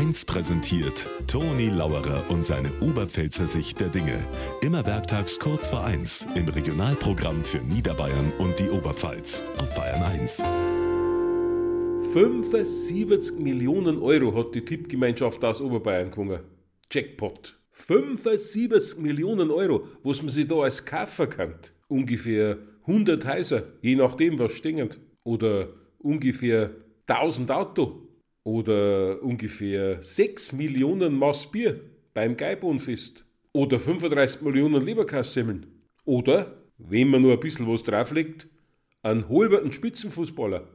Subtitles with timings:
[0.00, 4.18] 1 präsentiert Toni Lauerer und seine Oberpfälzer Sicht der Dinge.
[4.62, 10.42] Immer werktags kurz vor 1 im Regionalprogramm für Niederbayern und die Oberpfalz auf Bayern 1.
[12.14, 16.40] 75 Millionen Euro hat die Tippgemeinschaft aus Oberbayern gewonnen.
[16.90, 17.60] Jackpot.
[17.72, 21.56] 75 Millionen Euro, was man sich da als kaufen kann.
[21.88, 22.56] Ungefähr
[22.86, 24.98] 100 Häuser, je nachdem, was stinkt.
[25.24, 26.70] Oder ungefähr
[27.06, 28.09] 1000 Auto.
[28.50, 31.78] Oder ungefähr 6 Millionen Maß Bier
[32.14, 33.24] beim Geibonfest.
[33.52, 35.66] Oder 35 Millionen Leberkassemmeln.
[36.04, 38.48] Oder, wenn man nur ein bisschen was drauflegt,
[39.02, 40.66] einen halberten Spitzenfußballer.